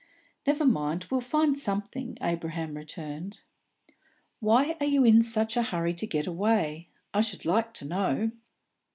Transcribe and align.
"Never 0.47 0.65
mind; 0.65 1.05
we'll 1.11 1.21
find 1.21 1.55
something," 1.55 2.17
Abraham 2.23 2.73
returned. 2.73 3.41
"Why 4.39 4.75
are 4.79 4.85
you 4.87 5.03
in 5.05 5.21
such 5.21 5.55
a 5.55 5.61
hurry 5.61 5.93
to 5.93 6.07
get 6.07 6.25
away, 6.25 6.89
I 7.13 7.21
should 7.21 7.45
like 7.45 7.71
to 7.75 7.85
know?" 7.87 8.31